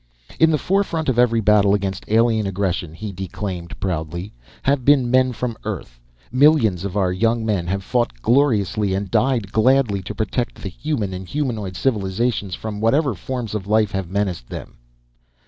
[0.39, 5.31] "In the forefront of every battle against alien aggression," he declaimed proudly, "have been men
[5.31, 5.99] from Earth.
[6.31, 11.13] Millions of our young men have fought gloriously and died gladly to protect the human
[11.13, 14.79] and humanoid civilizations from whatever forms of life have menaced them.